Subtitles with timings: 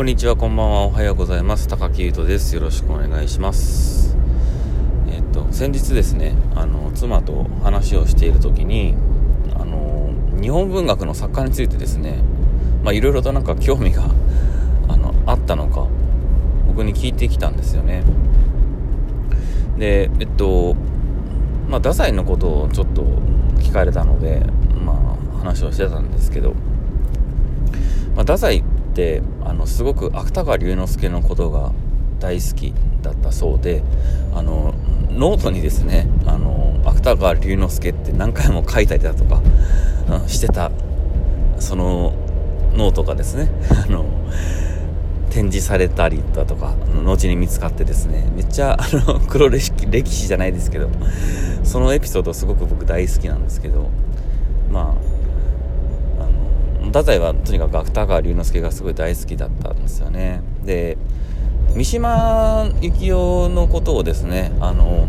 [0.00, 1.68] こんにちは、こんばんは、おはようございます。
[1.68, 2.54] 高木優斗です。
[2.54, 4.16] よろしくお願いします。
[5.12, 8.94] えっと、先日ですね、あの、妻と話をしている時に、
[9.54, 10.08] あの、
[10.40, 12.22] 日本文学の作家についてですね、
[12.82, 14.04] まあ、いろいろとなんか興味が、
[14.88, 15.86] あの、あったのか、
[16.66, 18.02] 僕に聞いてきたんですよね。
[19.76, 20.76] で、えっと、
[21.68, 23.02] まあ、太宰のことをちょっと
[23.58, 24.46] 聞かれたので、
[24.82, 26.54] まあ、話をしてたんですけど、
[28.16, 28.64] まあ、太宰
[29.00, 31.72] ってあのすごく芥川龍之介のことが
[32.18, 33.82] 大好きだったそうで
[34.34, 34.74] あの
[35.10, 39.40] ノートにですねあの芥川龍之介って何回も書いたりだとか、
[40.22, 40.70] うん、してた
[41.58, 42.12] その
[42.74, 44.04] ノートがですねあの
[45.30, 49.70] 展示されたりだとか後に見つかってですねめっちゃあの黒歴
[50.10, 50.90] 史じゃないですけど
[51.64, 53.88] そのエピソードすごく僕大好きなんですけど
[54.70, 55.09] まあ
[56.90, 60.42] 太宰はとにかく芥川龍之介がすごい大好きだったんですよね。
[60.64, 60.98] で
[61.74, 65.06] 三島由紀夫のことをですねあの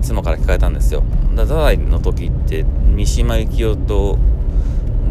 [0.00, 1.04] 妻から聞かれたんですよ。
[1.30, 4.18] 太宰の時って三島由紀夫と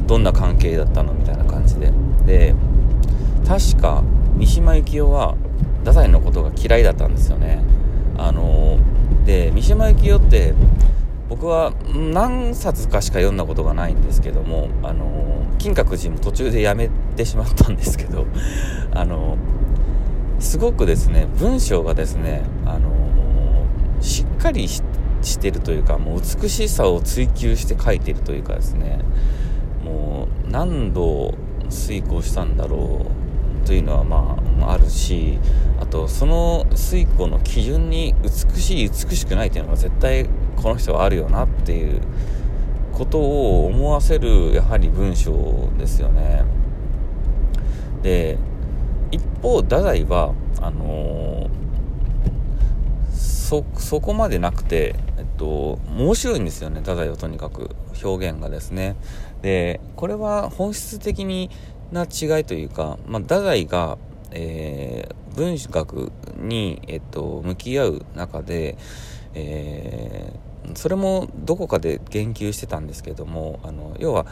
[0.08, 1.94] どんな関係だったのみたいな感じで。
[2.26, 2.54] で
[3.48, 4.04] 確か
[4.36, 5.36] 三島由紀夫は
[5.80, 7.64] 太宰のことが嫌いだったんですよね。
[8.18, 8.78] あの
[9.26, 10.54] で三島由紀夫って
[11.32, 18.26] 僕は何冊かしか読んだことがないんですけどもあの金閣寺も途中でやめてしまったんですけど
[18.94, 19.38] あの
[20.40, 22.90] すごくですね文章がですねあの
[24.02, 24.82] しっかりし
[25.40, 29.00] てるというかもう美しさを追求して書いてるというかですね
[29.86, 31.34] もう何度
[31.70, 33.06] 遂行したんだろ
[33.64, 34.38] うというのはま
[34.68, 35.40] ああるし
[35.92, 42.02] とその遂行の基準に美しい美しくないというのが絶対この人はあるよなっていう
[42.94, 46.44] ことを思わせるやはり文章ですよね。
[48.02, 48.38] で
[49.12, 57.70] 一方太宰はあのー、そそこまでなくてえっと面白いんですよね太宰はとにかく。
[58.04, 58.96] 表現がですね。
[59.42, 61.50] でこれは本質的に
[61.92, 63.98] な違いというか、まあ、太宰が、
[64.32, 68.78] えー、文学に、えっと、向き合う中で、
[69.34, 74.26] えーそれもどこかで言及してたんですけどもあの要は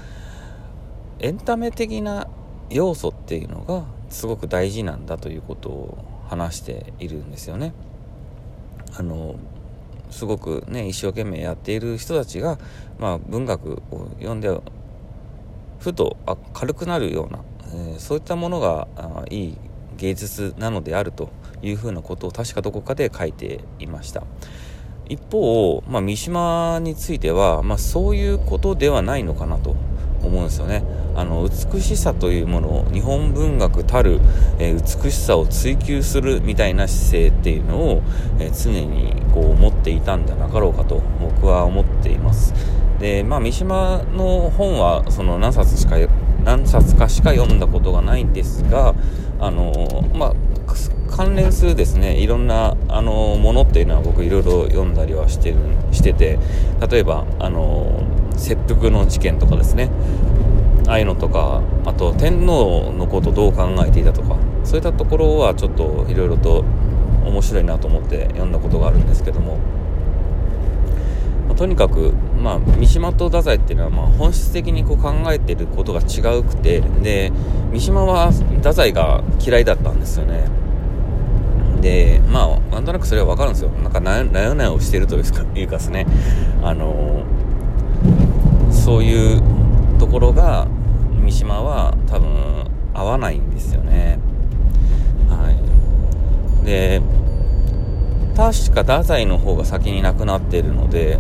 [1.19, 2.27] エンタメ的な
[2.69, 7.73] 要素っていうのがすごく大事なんだということを話しているんですよね。
[8.95, 9.35] あの
[10.11, 12.57] すごくね一生懸命やっている人たちが、
[12.99, 14.49] まあ、文学を読んで
[15.79, 17.43] ふとあ軽くなるような、
[17.73, 19.57] えー、そういったものがあいい
[19.99, 21.29] 芸術なのであると
[21.61, 24.23] いうふうなことを確かどこかで書いていました。
[25.09, 29.75] 一方、まあ、三島については、まあ、そういうことではないのかなと
[30.23, 30.83] 思うんですよね。
[31.15, 34.19] あの美しさというものを日本文学たる、
[34.59, 38.01] えー、美しさを追求するみたいな姿勢っていうのを、
[38.39, 42.53] えー、常にこう持っていたんじゃなかろうかと僕は思っています。
[42.99, 45.97] で、まあ、三島の本はその何冊しか
[46.44, 48.95] 何冊かしか読んだことがないんですが、
[49.39, 49.73] あの
[50.13, 50.33] まあ
[51.09, 55.57] 関連するですねいろんなあのものっていうのは僕いろいろ読んだりはしてる
[55.91, 56.39] してて
[56.89, 58.03] 例えばあの
[58.38, 59.89] 切腹の事件とかですね。
[60.88, 66.66] ああいうのとかあと天皇のことどう考えていたとかそういったところはちょっといろいろと
[67.23, 69.59] 面白いなと思って読んだことがあるんですけども、
[71.59, 77.33] とにかく、まあ、三島と太宰っていうのはまあ本質的にこう考えてることが違うくてで
[77.73, 80.47] 三島は太宰が嫌いだったんですよね
[81.81, 83.69] で、まあ、なんとなくそれはわかるんですよ。
[83.69, 86.05] なんか、なよなよしてるというかいうかですね、
[86.61, 87.23] あの
[88.69, 89.41] そういう
[89.97, 90.67] ところが、
[91.21, 94.19] 三島は多分合わないんですよね。
[95.29, 96.65] はい。
[96.65, 97.01] で、
[98.35, 101.19] 確か太宰の方が先に亡くなっているので、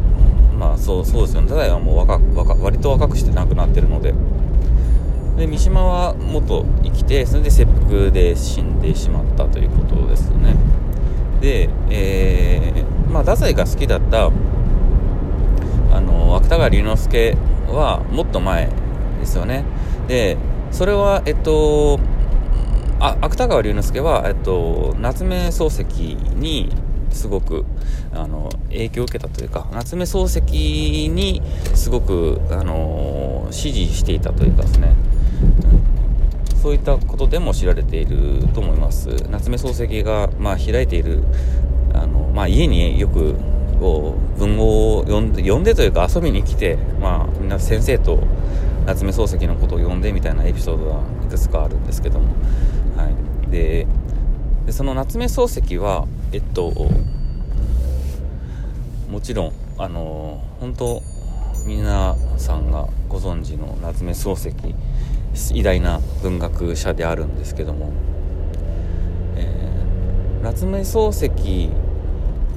[0.59, 1.47] まあそうそうですよね。
[1.47, 4.13] 太宰はもう若若割と若くして亡くなってるので、
[5.37, 10.55] で三島はもっと生きてそれで切腹で死んでしまったということですね。
[11.39, 17.37] で、えー、まあ太宰が好きだったあの芥川龍之介
[17.69, 18.69] はもっと前
[19.21, 19.63] ですよね。
[20.09, 20.37] で
[20.71, 22.01] それはえっと
[22.99, 26.69] あ芥川龍之介は、えっと、夏目漱石に
[27.11, 27.65] すごく
[28.13, 31.41] あの影響を受けたというか夏目漱石に
[31.75, 34.95] すごくあの支持していたというかですね。
[35.73, 35.89] うん
[36.61, 39.07] そういったことでも知られていると思います。
[39.29, 41.23] 夏目漱石が、まあ、開いている
[41.93, 43.35] あの、まあ、家によく
[43.79, 48.19] こう文豪を読んで読んでというか遊びに来て、まあ、みんな先生と
[48.85, 52.27] 夏目漱石のことを読んでみたいなエピソードはいくつかあるんですけども、
[54.79, 56.71] その夏目漱石はえっと
[59.11, 61.03] もちろんあの本当
[61.67, 67.91] 皆さんがご存知の夏目漱石偉大な文学者であるんですけども、
[69.35, 71.69] えー、夏目漱石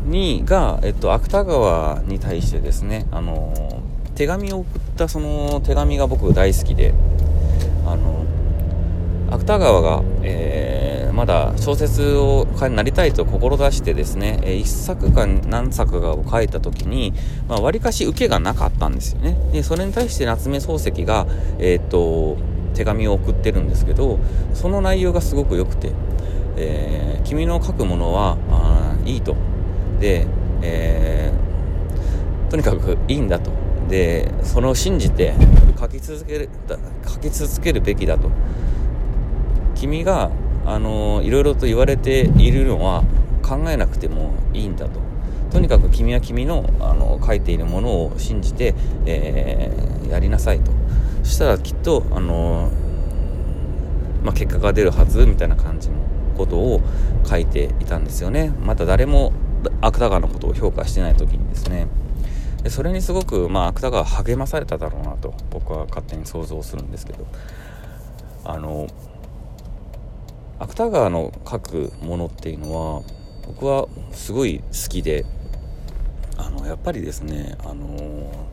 [0.06, 3.82] にが、えっと、芥川に対してですね、あの
[4.14, 6.94] 手紙を送ったその手紙が僕大好きで、
[7.84, 8.24] あの
[9.28, 10.04] 芥川が、
[11.12, 17.12] まだ小説をなりたいと志してですね、えー、1作か何作かを書いた時に、
[17.48, 19.36] まあ、割かし受けがなかったんですよね。
[19.52, 21.26] で、それに対して夏目漱石が、
[21.58, 22.38] えー、っと、
[22.74, 24.18] 手紙を送ってるんですけど、
[24.54, 25.92] その内容がすごく良くて、
[26.56, 29.36] えー、君の書くものは、あいいと。
[30.00, 30.26] で、
[30.62, 33.50] えー、とにかくいいんだと。
[33.88, 35.34] で、それを信じて
[35.78, 36.48] 書き続ける、
[37.06, 38.30] 書き続けるべきだと。
[39.74, 40.30] 君が、
[40.66, 43.04] あのいろいろと言われているのは
[43.42, 45.00] 考えなくてもいいんだと。
[45.50, 48.74] とにかく君は君のあの書いているものを信じて、
[49.04, 50.70] えー、やりなさいと。
[51.22, 52.70] そしたらきっと、あの
[54.24, 55.96] まあ、結果が出るはずみたいな感じの
[56.36, 56.80] ことを
[57.24, 58.52] 書いていたんですよね。
[58.64, 59.32] また誰も
[59.80, 61.86] 芥川のことを評価してない時にですね。
[62.62, 67.26] でそれにすごく、まあ、芥川励まされただろうなと僕は勝手に想像するんですけど
[68.44, 68.86] あの
[70.62, 73.02] 芥川の書くものっていうのは
[73.46, 75.24] 僕はすごい好きで
[76.36, 78.48] あのやっぱりですねあの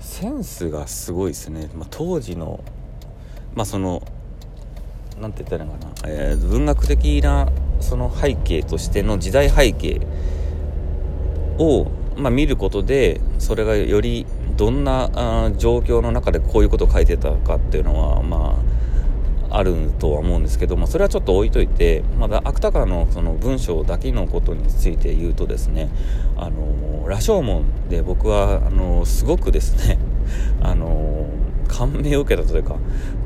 [0.00, 2.64] センスがすごいですね、まあ、当時の
[3.54, 4.02] まあその
[5.20, 7.48] 何て言ったらいいのかな、えー、文学的な
[7.80, 10.00] その背景としての時代背景
[11.58, 14.26] を、まあ、見ることでそれがより
[14.56, 18.75] どんなあ状況の中でこういうことを書いてたかっていうのはまあ
[19.56, 25.88] あるとは思うんですけどもそれはちょっと置いといてまだ芥川のその文章だけのことについて言うとですね
[26.36, 29.98] あの羅生門で僕はあのすごくですね
[30.60, 31.26] あの
[31.68, 32.74] 感銘を受けたというか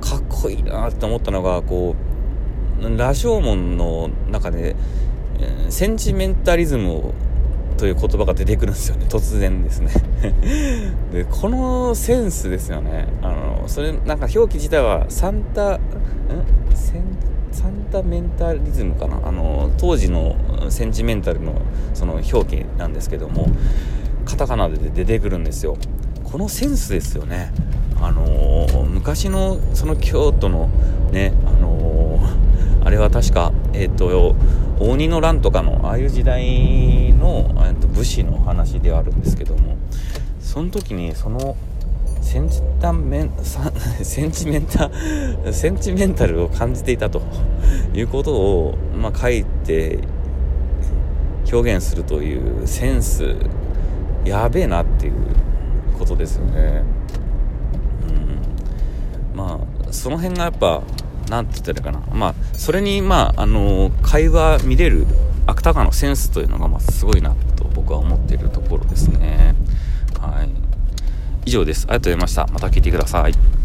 [0.01, 1.97] かっこいいなって思ったのがこ
[2.81, 4.75] う羅生門の中で、
[5.69, 7.15] センチメンタリズムを
[7.81, 9.07] という言葉が出てくるんですよね。
[9.09, 9.91] 突然ですね。
[11.15, 13.07] でこのセンスですよね。
[13.23, 15.81] あのそれなんか表記自体はサンタん
[16.75, 17.05] セン
[17.51, 19.23] サンタメンタリズムかな？
[19.25, 20.37] あの当時の
[20.69, 21.55] センチメンタルの
[21.95, 23.49] その表記なんですけども
[24.27, 25.79] カタカナで出てくるんですよ。
[26.23, 27.51] このセンスですよね。
[27.99, 30.69] あのー、昔のその京都の
[31.13, 34.37] ねあのー、あれは確かえっ、ー、と
[34.81, 37.51] 鬼の乱とかのああいう時代の
[37.95, 39.77] 武士の話ではあるんですけども
[40.41, 41.57] その時にその
[42.23, 43.33] センチタメン
[44.03, 44.91] センチメンタ
[45.53, 47.21] センチメンタルを感じていたと
[47.95, 49.99] いうことを、まあ、書いて
[51.53, 53.37] 表現するというセンス
[54.25, 55.15] やべえなっていう
[55.99, 56.83] ことですよね。
[59.35, 60.83] うん、まあその辺がやっぱ
[61.31, 62.15] 何て言ったらいいかな。
[62.15, 65.07] まあ、それに、まあ、あの、会話見れる
[65.47, 69.55] 芥川のセンスというのが、まあ、すごいなと僕は思っているところですね。
[70.21, 70.51] はい。
[71.47, 71.87] 以上です。
[71.89, 72.47] ありがとうございました。
[72.53, 73.60] また聞いてください。